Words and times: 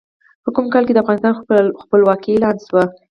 په 0.43 0.49
کوم 0.55 0.65
کال 0.73 0.83
کې 0.85 0.93
د 0.93 0.99
افغانستان 1.03 1.33
خپلواکي 1.83 2.31
اعلان 2.33 2.55
شوه؟ 2.67 2.83